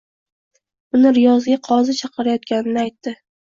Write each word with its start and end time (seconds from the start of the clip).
Uni 0.99 1.11
Riyozga 1.17 1.59
qozi 1.69 1.97
chaqirtirayotganini 2.01 2.85
aytdi. 2.89 3.17